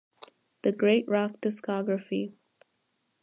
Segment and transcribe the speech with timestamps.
[0.63, 2.33] "The Great Rock Discography".